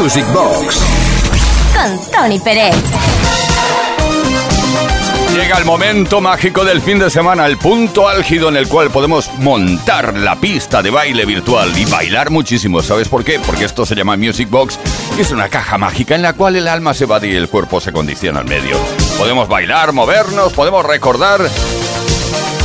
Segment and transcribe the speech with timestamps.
[0.00, 0.80] Music Box
[1.74, 2.74] con Tony Pérez.
[5.34, 9.28] Llega el momento mágico del fin de semana, el punto álgido en el cual podemos
[9.38, 12.80] montar la pista de baile virtual y bailar muchísimo.
[12.80, 13.40] ¿Sabes por qué?
[13.40, 14.78] Porque esto se llama Music Box
[15.18, 17.80] y es una caja mágica en la cual el alma se va y el cuerpo
[17.80, 18.76] se condiciona al medio.
[19.18, 21.40] Podemos bailar, movernos, podemos recordar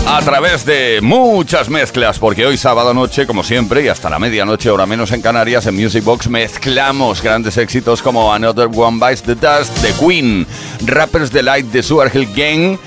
[0.06, 4.70] a través de muchas mezclas, porque hoy sábado noche, como siempre, y hasta la medianoche,
[4.70, 9.36] hora menos en Canarias, en Music Box mezclamos grandes éxitos como Another One Bites the
[9.36, 10.46] Dust de Queen,
[10.86, 12.78] Rappers Delight de Sugar Hill Gang,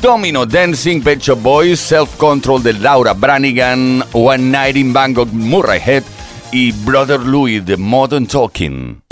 [0.00, 5.80] Domino Dancing, Pet Shop Boys, Self Control de Laura Branigan, One Night in Bangkok, Murray
[5.84, 6.02] Head
[6.50, 9.03] y Brother Louis de Modern Talking.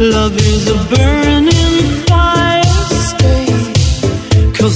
[0.00, 2.62] Love is a burning fire,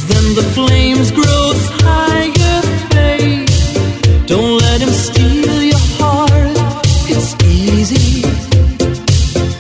[0.07, 3.49] then the flames grow higher, babe.
[4.27, 6.85] Don't let him steal your heart.
[7.09, 8.29] It's easy,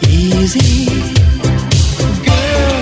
[0.06, 0.84] easy.
[2.28, 2.76] Girl,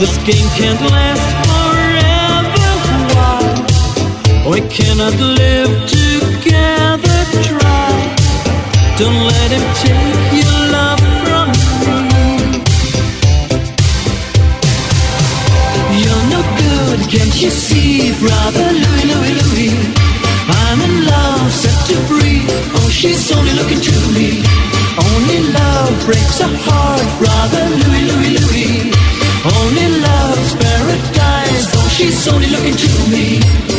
[0.00, 2.70] this game can't last forever.
[3.14, 4.48] Why?
[4.48, 7.18] We cannot live together.
[7.44, 8.16] Try.
[8.96, 10.29] Don't let him take
[17.42, 19.72] you see, brother Louie, Louie, Louie?
[20.60, 22.44] I'm in love, set to free.
[22.76, 24.44] Oh, she's only looking to me.
[25.00, 28.92] Only love breaks a heart, brother Louie, Louie, Louis.
[29.56, 31.64] Only love's paradise.
[31.76, 33.69] Oh, she's only looking to me.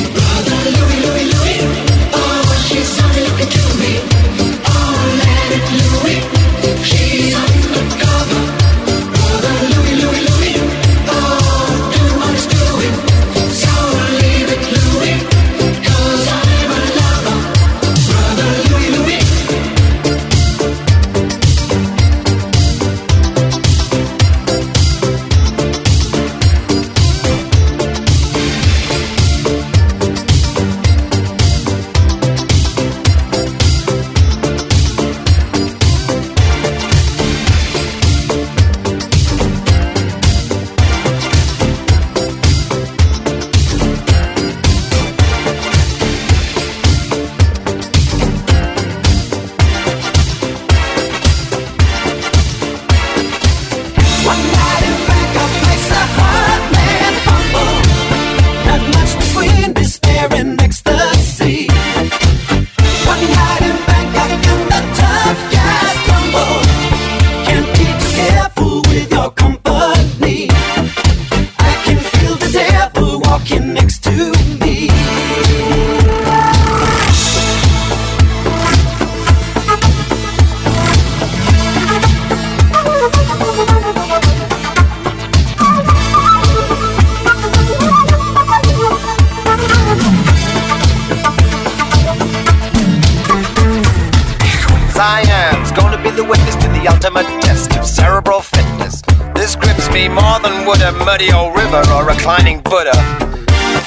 [100.71, 102.95] Would a muddy old river or reclining Buddha.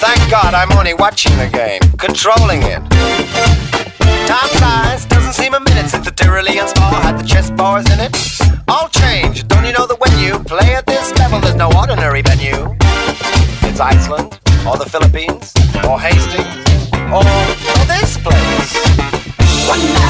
[0.04, 2.82] Thank God I'm only watching the game, controlling it.
[4.28, 8.00] Time flies, doesn't seem a minute since the Tyrolean spa had the chess bars in
[8.00, 8.12] it.
[8.68, 12.20] All change, don't you know that when you play at this level, there's no ordinary
[12.20, 12.76] venue?
[13.64, 15.54] It's Iceland, or the Philippines,
[15.88, 16.68] or Hastings,
[17.08, 18.72] or, or this place.
[19.72, 20.03] One night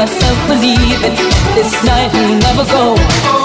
[0.00, 1.18] myself believe it.
[1.54, 3.39] This night will never go.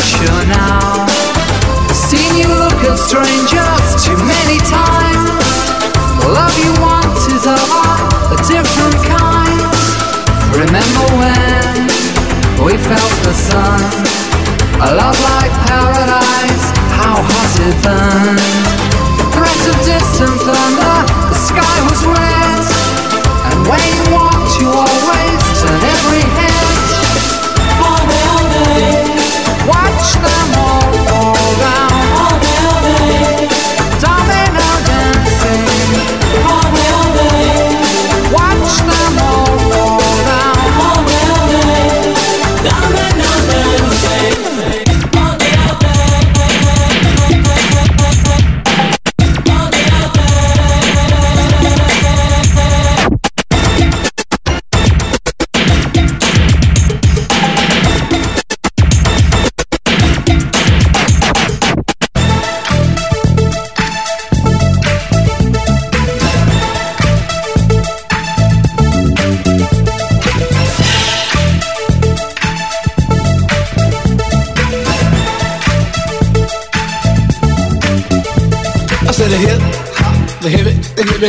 [0.00, 1.06] sure now.
[1.92, 5.28] Seen you look at strangers too many times.
[6.20, 7.58] The love you want is a
[8.32, 9.60] a different kind.
[10.56, 11.90] Remember when
[12.64, 13.80] we felt the sun?
[14.80, 16.66] A love like paradise,
[16.96, 18.38] how hot it been?
[19.34, 20.79] Threat of distant thunder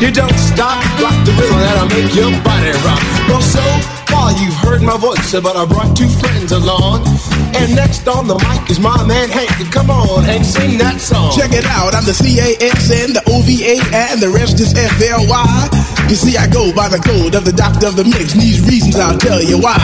[0.00, 3.04] You don't stop, rock the rhythm that'll make your body rock.
[3.28, 3.60] Well, so
[4.08, 7.04] far you've heard my voice, but I brought two friends along.
[7.52, 9.50] And next on the mic is my man Hank.
[9.70, 11.36] Come on, Hank, sing that song.
[11.36, 15.68] Check it out, I'm the C-A-S-N, the O-V-A, and the rest is F-L-Y.
[16.08, 18.64] You see, I go by the code of the doctor of the mix, and these
[18.64, 19.76] reasons I'll tell you why.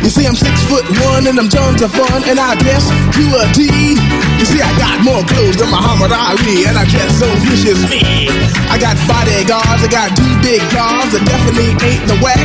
[0.00, 3.24] You see, I'm six foot one, and I'm tons of fun, and I dress to
[3.36, 3.68] a T.
[4.40, 8.00] You see, I got more clothes than Muhammad Ali, and I dress so viciously.
[8.72, 12.40] I got bodyguards, I got two big cars, that definitely ain't the whack.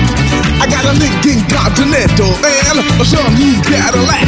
[0.60, 2.86] I got a Lincoln Continental and a
[3.40, 4.28] new Cadillac.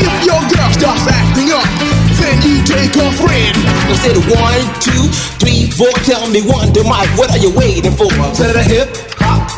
[0.00, 1.68] if your girl starts acting up
[2.20, 3.56] then you take a friend.
[3.88, 5.08] I said one, two,
[5.40, 5.92] three, four.
[6.04, 8.08] Tell me one, Mike, what are you waiting for?
[8.08, 9.09] To the hip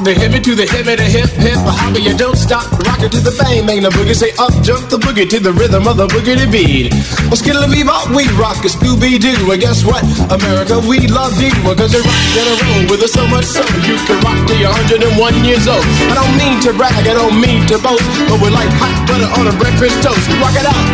[0.04, 2.02] the hip to the hip the hip hip hopper.
[2.02, 4.14] You don't stop, rock it to the bang bang the boogie.
[4.14, 6.90] Say up, jump the boogie to the rhythm of the boogie to beat.
[7.30, 9.36] Well, skittle bebop, we rock a Scooby Doo.
[9.52, 10.02] And guess what?
[10.30, 13.62] America, we love you because you rock in a row with us so much so
[13.86, 15.86] you can rock till you're 101 years old.
[16.10, 19.30] I don't mean to brag, I don't mean to boast, but we're like hot butter
[19.38, 20.26] on a breakfast toast.
[20.42, 20.86] Rock it out.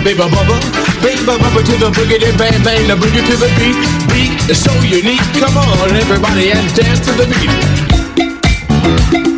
[0.00, 0.56] baby bubba,
[1.04, 3.76] baby bubba to the boogie, the bang bang, the boogie to the beat,
[4.08, 5.24] beat is so unique.
[5.36, 7.75] Come on, everybody, and dance to the beat.
[8.86, 9.35] Thank you.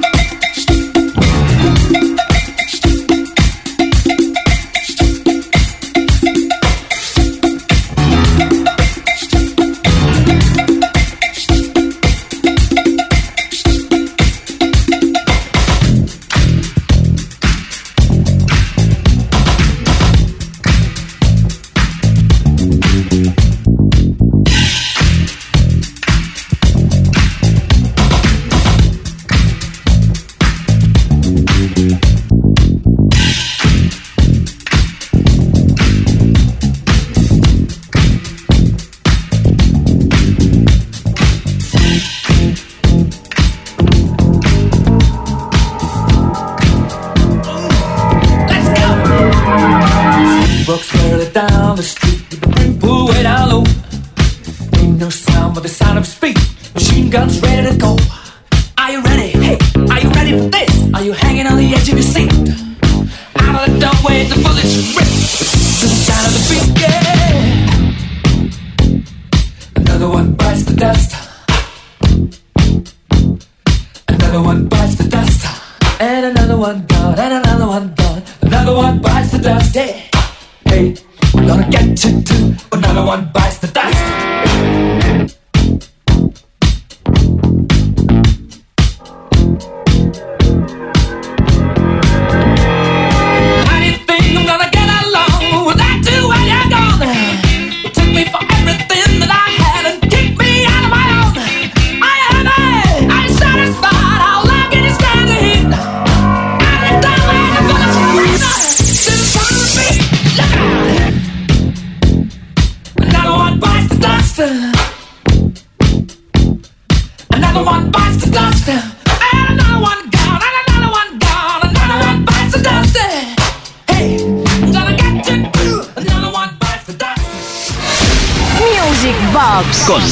[129.87, 130.03] Con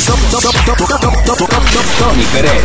[1.99, 2.62] Tony Pérez.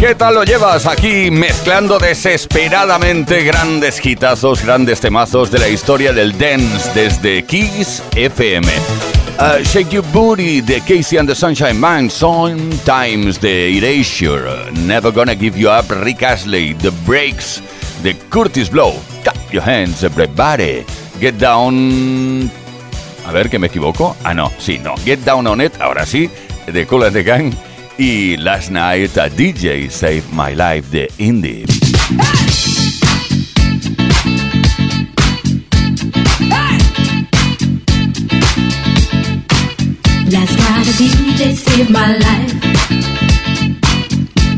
[0.00, 6.36] ¿Qué tal lo llevas aquí mezclando desesperadamente grandes hitazos, grandes temazos de la historia del
[6.36, 8.66] dance desde Kiss FM?
[9.38, 15.36] Uh, Shake Your Booty de Casey and the Sunshine Man, Sometimes de Erasure, Never Gonna
[15.36, 17.62] Give You Up, Rick Astley, The Breaks
[18.02, 20.84] de Curtis Blow, Clap Your Hands, Everybody.
[21.20, 22.50] Get Down.
[23.26, 24.16] A ver, que me equivoco.
[24.24, 24.94] Ah, no, sí, no.
[25.04, 26.30] Get Down on It, ahora sí,
[26.72, 27.52] de Cool and the Gang.
[27.98, 31.64] Y Last Night a DJ Save My Life de Indie.
[40.98, 42.54] DJ saved my life.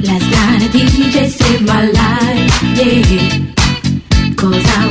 [0.03, 3.60] Last night DJ saved my life.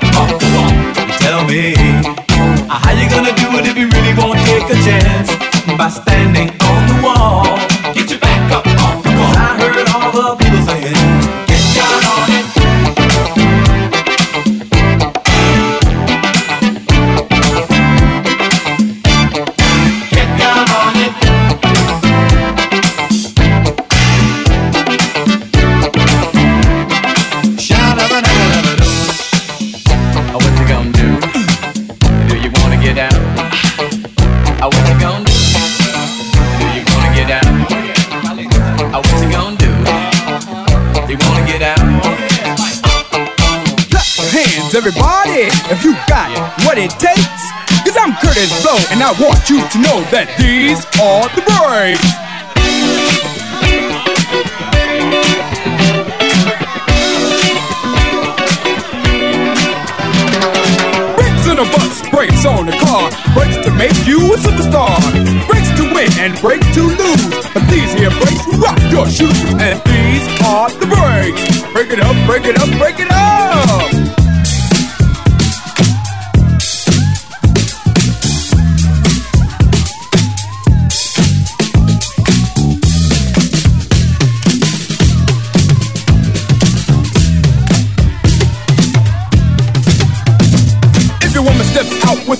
[0.00, 1.74] Tell me.
[2.68, 5.30] How you gonna do it if you really take a chance?
[5.76, 7.44] By standing on the wall.
[7.94, 9.34] Get your back up off the wall.
[9.36, 11.07] I heard all the people saying,
[46.78, 47.42] what it takes.
[47.84, 52.06] Cause I'm Kurtis Blow, and I want you to know that these are the breaks.
[61.16, 64.98] Brakes on a bus, brakes on the car, brakes to make you a superstar,
[65.48, 67.46] brakes to win and brakes to lose.
[67.54, 71.42] But these here brakes rock your shoes, and these are the brakes.
[71.72, 73.47] Break it up, break it up, break it up.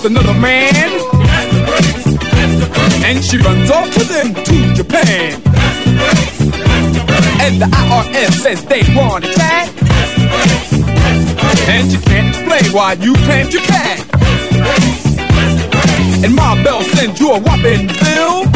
[0.09, 0.91] Another man,
[3.05, 5.35] and she runs off with him to Japan,
[7.45, 9.69] and the IRS says they want a chat,
[11.69, 13.99] and you can't explain why you claimed you can.
[16.25, 18.47] And Ma Bell sends you a whopping bill.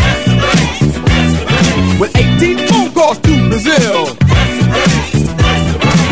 [2.01, 4.17] With 18 phone calls to Brazil,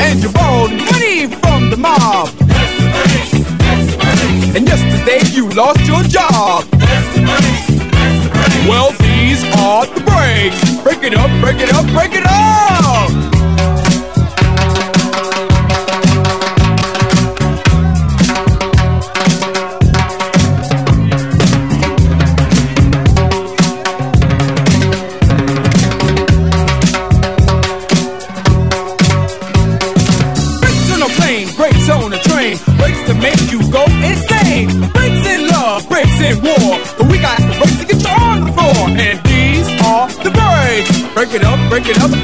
[0.04, 2.39] and you borrowed money from the mob.
[4.54, 6.64] And yesterday you lost your job.
[8.68, 10.82] Well, these are the breaks.
[10.82, 13.39] Break it up, break it up, break it up.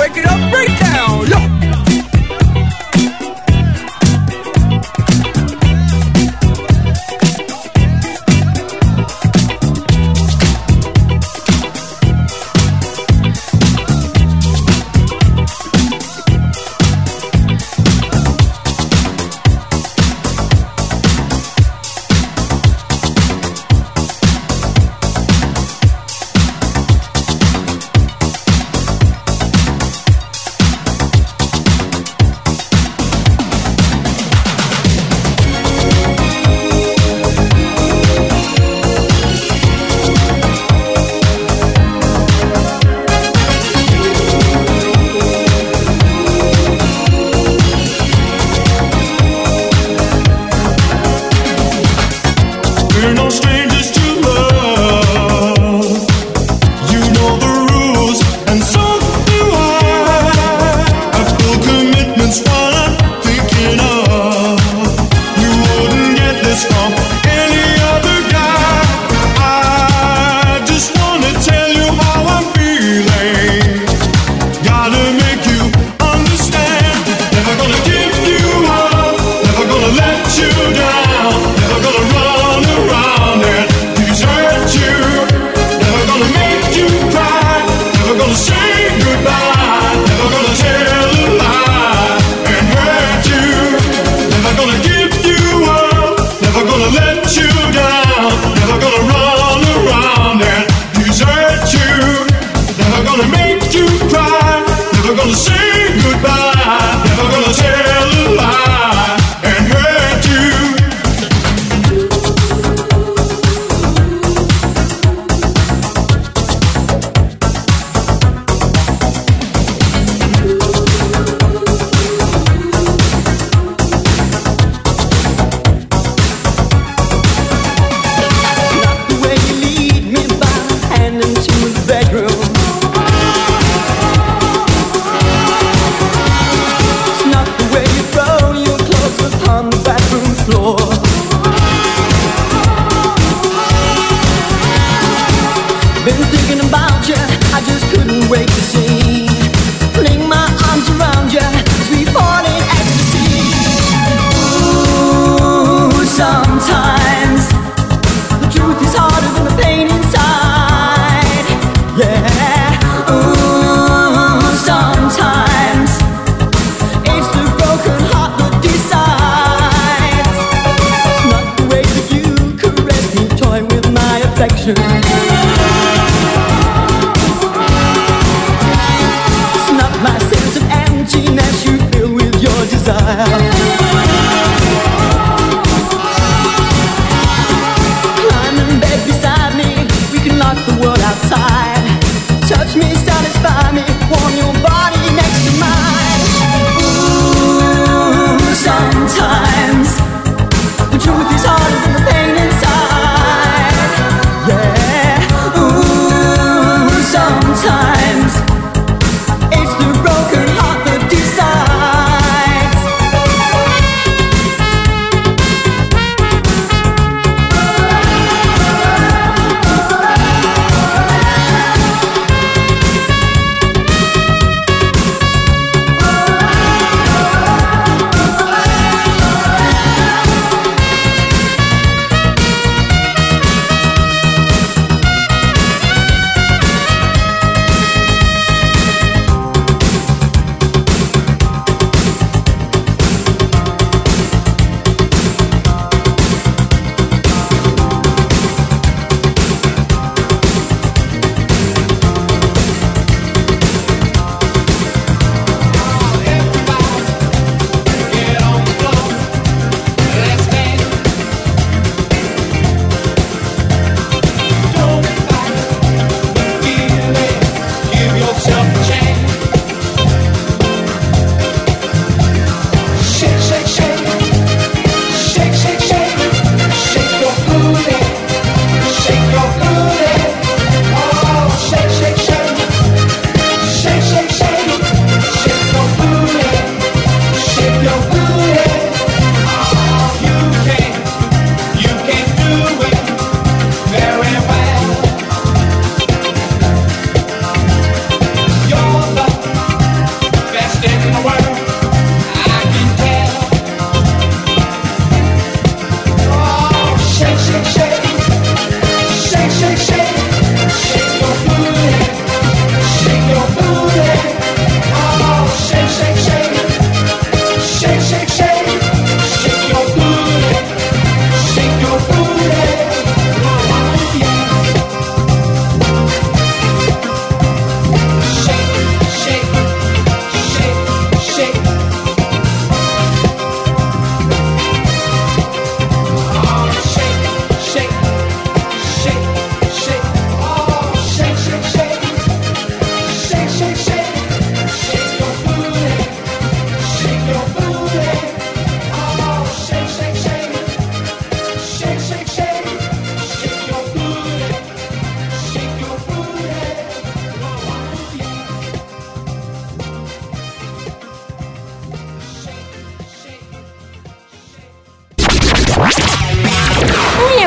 [0.08, 0.45] Break it up,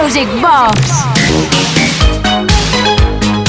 [0.09, 1.05] Music Box.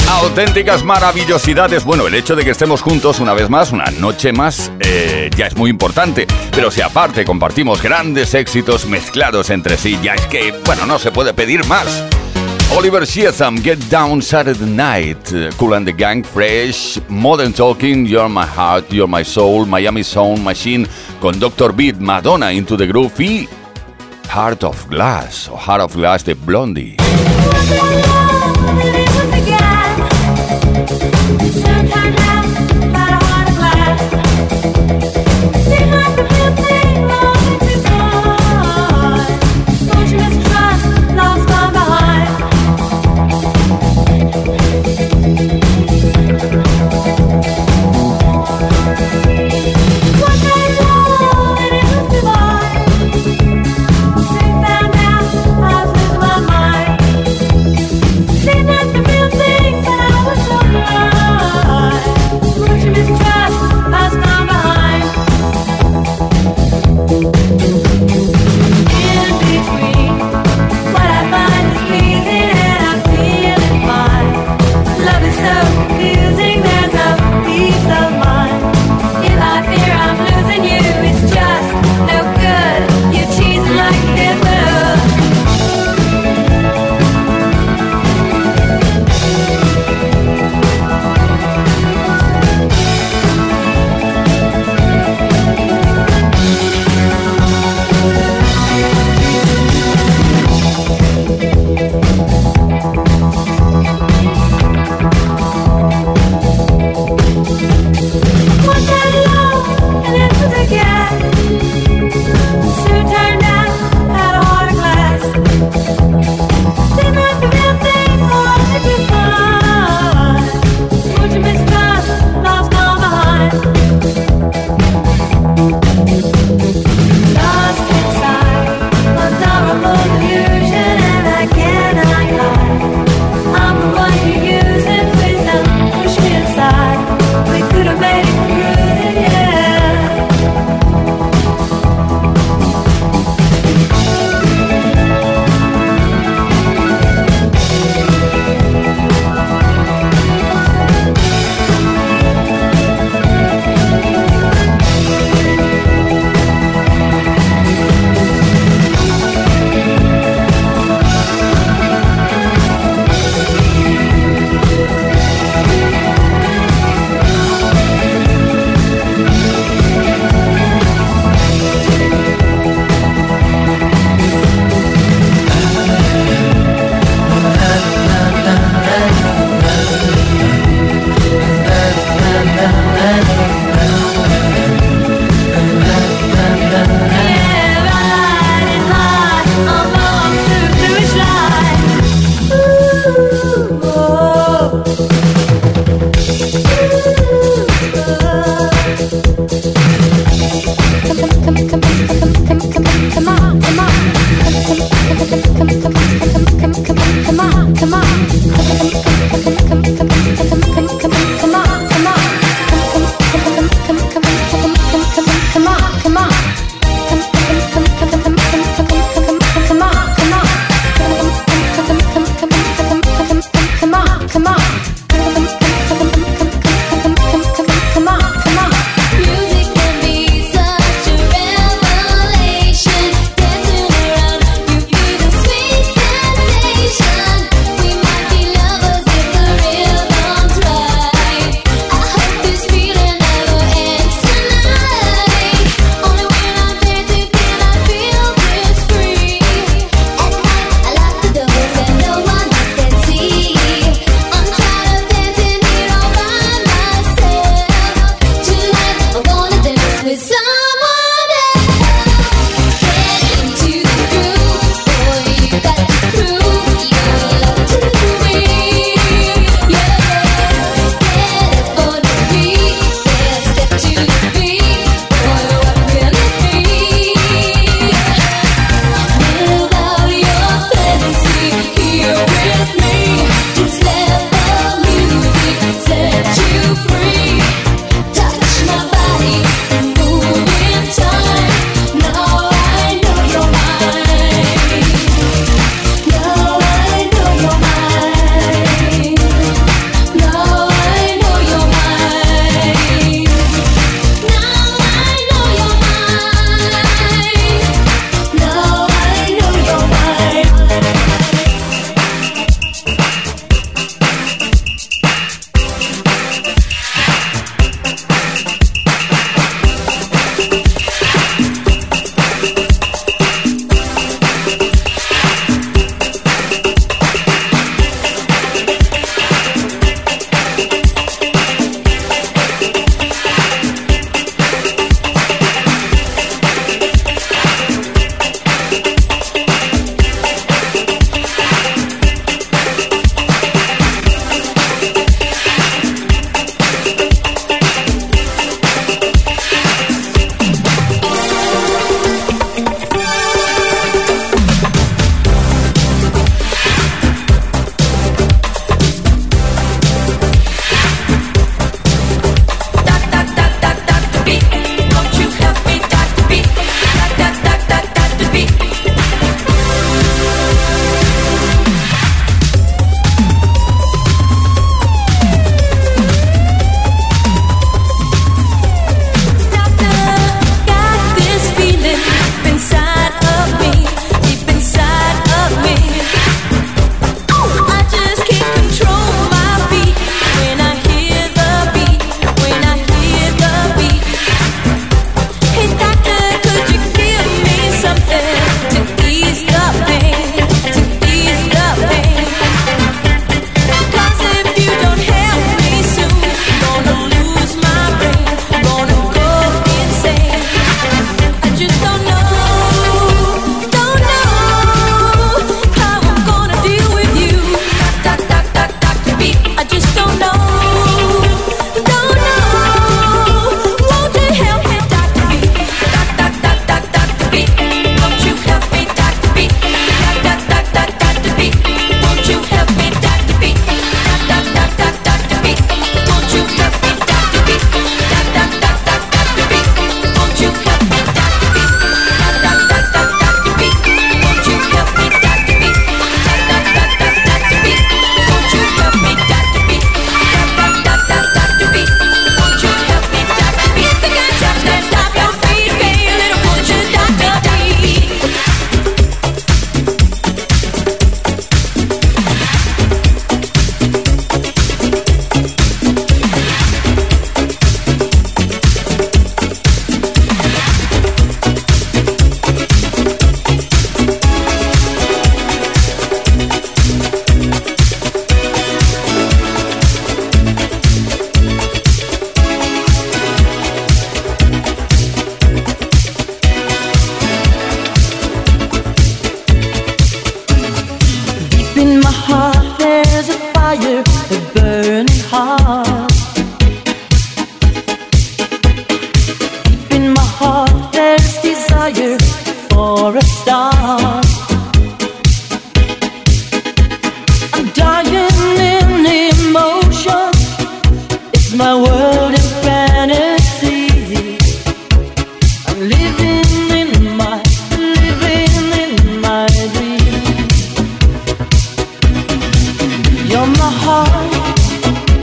[0.07, 1.83] Auténticas maravillosidades.
[1.83, 5.47] Bueno, el hecho de que estemos juntos una vez más, una noche más, eh, ya
[5.47, 6.27] es muy importante.
[6.51, 11.11] Pero si aparte compartimos grandes éxitos mezclados entre sí, ya es que, bueno, no se
[11.11, 12.03] puede pedir más.
[12.77, 18.45] Oliver Sheatham, Get Down Saturday Night, Cool and the Gang, Fresh, Modern Talking, You're My
[18.45, 20.87] Heart, You're My Soul, Miami Sound Machine,
[21.19, 21.73] con Dr.
[21.73, 23.49] Beat, Madonna, Into the Groove y
[24.33, 26.95] Heart of Glass, o Heart of Glass de Blondie.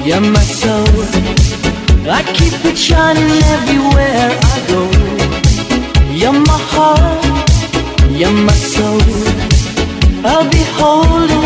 [0.08, 0.86] You're my soul.
[2.08, 4.80] I keep it shining everywhere I go.
[6.14, 7.50] You're my heart.
[8.18, 9.02] You're my soul.
[10.24, 11.37] I'll be holding.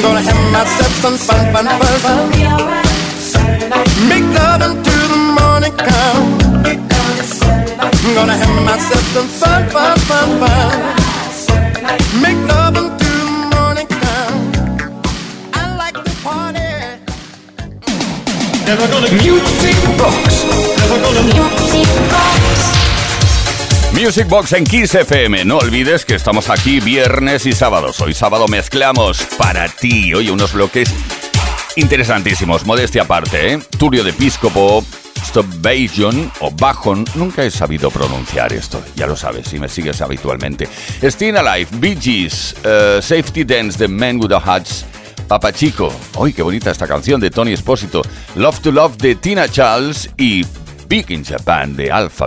[0.00, 2.30] I'm gonna have myself some fun, fun, fun, fun.
[4.08, 6.40] Make love until the morning come.
[7.76, 10.70] I'm gonna have myself some fun, fun, fun, fun.
[12.22, 14.40] Make love until the morning come.
[15.52, 16.72] I like to party.
[18.64, 20.44] Never gonna music box.
[20.80, 22.49] Never gonna music box.
[23.92, 25.44] Music Box en Kiss FM.
[25.44, 28.00] No olvides que estamos aquí viernes y sábados.
[28.00, 30.14] Hoy sábado mezclamos para ti.
[30.14, 30.88] Hoy unos bloques
[31.76, 32.64] interesantísimos.
[32.64, 33.58] Modestia aparte, ¿eh?
[33.78, 34.84] Turio de Episcopo,
[35.22, 37.04] Stop Bajon o Bajon.
[37.14, 38.82] Nunca he sabido pronunciar esto.
[38.94, 40.68] Ya lo sabes si me sigues habitualmente.
[41.02, 44.86] Still Alive, Bee Gees, eh, Safety Dance, The Man with the Hats.
[45.28, 48.02] Papa Chico, ¡ay qué bonita esta canción de Tony Espósito!
[48.34, 50.44] Love to Love de Tina Charles y
[50.88, 52.26] Big in Japan de Alpha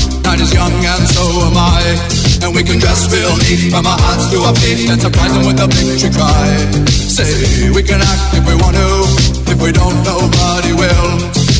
[0.31, 1.83] Night is young and so am I.
[2.39, 5.43] And we can dress real neat from our hearts to our feet and surprise them
[5.43, 6.47] with a victory cry.
[6.87, 7.27] Say
[7.75, 9.11] we can act if we want to.
[9.51, 11.11] If we don't, nobody will.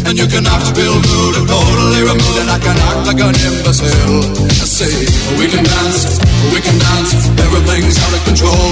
[0.07, 3.35] And you can act real rude and totally removed, and I can act like an
[3.43, 4.23] imbecile.
[4.63, 4.87] Say
[5.35, 6.23] we can dance,
[6.55, 7.11] we can dance.
[7.43, 8.71] Everything's out of control.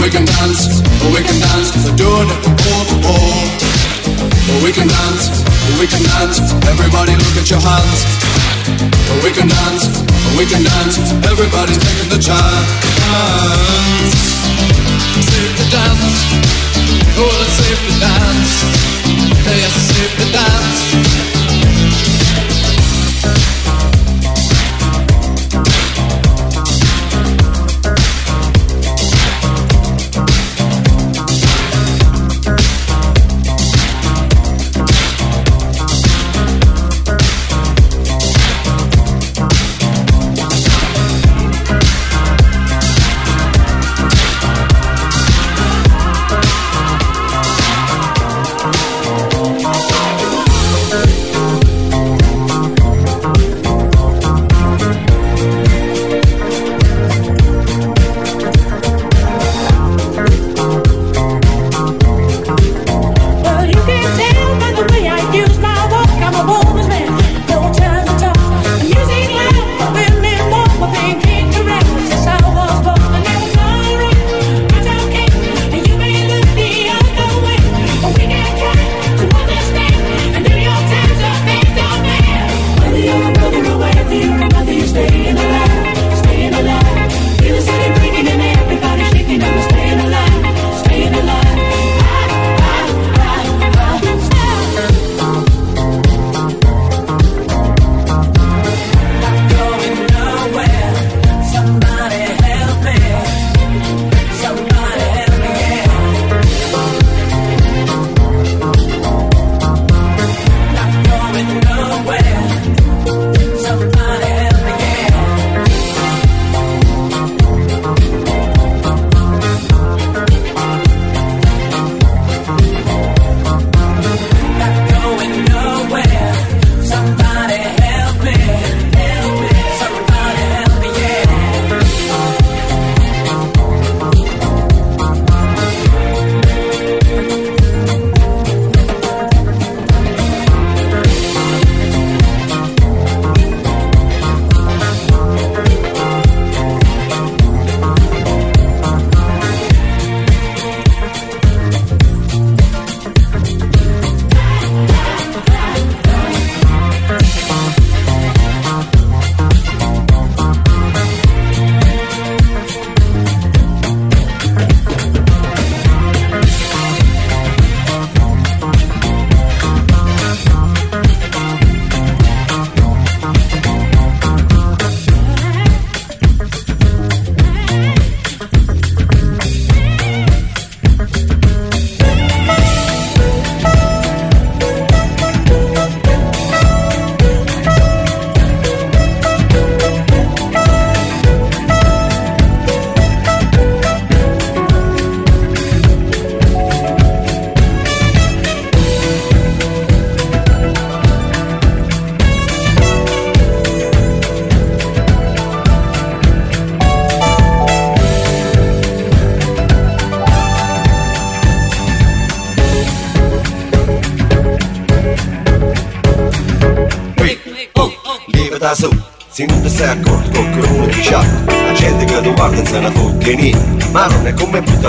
[0.00, 0.80] We can dance,
[1.12, 1.76] we can dance.
[1.76, 3.44] We're doing it from pole to pole.
[4.64, 5.44] We can dance,
[5.76, 6.40] we can dance.
[6.72, 8.31] Everybody look at your hands.
[9.20, 10.00] We can dance,
[10.38, 10.96] we can dance.
[11.28, 12.68] Everybody's taking the chance.
[15.28, 16.16] Safe to dance.
[17.20, 18.52] Oh, it's safe to dance.
[19.44, 21.41] It's safe to dance.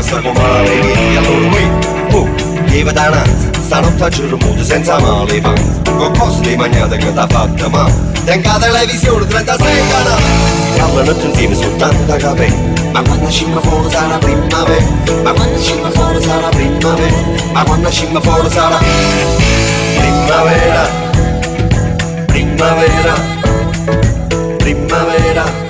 [0.01, 2.27] Sta come male allora qui oh
[2.65, 7.13] lieva da nanza stanotte a giorno muto senza male panza con cose di magnate che
[7.13, 7.89] t'ha fatta ma
[8.25, 10.23] tenga televisione 36 canali
[10.73, 14.85] si parlano tutti insieme soltanto capelli ma quando scimma fuori sarà primavera
[15.23, 17.17] ma quando scimma fuori sarà primavera
[17.51, 18.77] ma quando scimma fuori sarà
[19.97, 20.89] primavera
[22.25, 23.13] primavera
[24.57, 25.62] primavera